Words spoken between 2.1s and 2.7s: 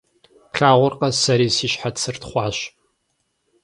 тхъуащ.